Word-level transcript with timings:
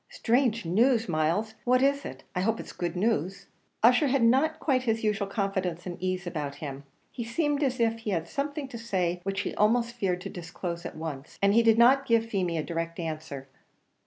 "Strange 0.09 0.65
news, 0.65 1.07
Myles! 1.07 1.53
what 1.63 1.83
is 1.83 2.05
it? 2.05 2.23
I 2.35 2.41
hope 2.41 2.59
it's 2.59 2.73
good 2.73 2.95
news." 2.95 3.45
Ussher 3.83 4.07
had 4.07 4.23
not 4.23 4.59
quite 4.59 4.81
his 4.81 5.03
usual 5.03 5.27
confidence 5.27 5.85
and 5.85 6.01
ease 6.01 6.25
about 6.25 6.55
him; 6.55 6.85
he 7.11 7.23
seemed 7.23 7.61
as 7.61 7.79
if 7.79 7.99
he 7.99 8.09
had 8.09 8.27
something 8.27 8.67
to 8.69 8.79
say 8.79 9.19
which 9.21 9.41
he 9.41 9.53
almost 9.53 9.93
feared 9.93 10.21
to 10.21 10.29
disclose 10.31 10.87
at 10.87 10.97
once, 10.97 11.37
and 11.39 11.53
he 11.53 11.61
did 11.61 11.77
not 11.77 12.07
give 12.07 12.25
Feemy 12.25 12.57
a 12.57 12.63
direct 12.63 12.99
answer. 12.99 13.47